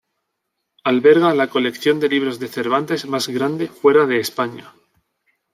[0.83, 4.73] Alberga la colección de libros de Cervantes más grande fuera de España.